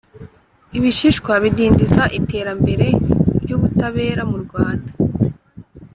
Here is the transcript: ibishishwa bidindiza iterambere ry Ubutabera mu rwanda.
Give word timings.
ibishishwa 0.77 1.31
bidindiza 1.43 2.03
iterambere 2.19 2.87
ry 3.41 3.51
Ubutabera 3.55 4.21
mu 4.31 4.37
rwanda. 4.43 4.91